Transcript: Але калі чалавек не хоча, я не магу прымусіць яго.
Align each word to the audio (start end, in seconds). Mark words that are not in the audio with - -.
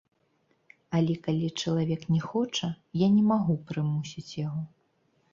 Але 0.99 1.13
калі 1.25 1.49
чалавек 1.61 2.01
не 2.15 2.21
хоча, 2.29 2.67
я 3.05 3.09
не 3.17 3.23
магу 3.31 3.53
прымусіць 3.69 4.31
яго. 4.47 4.63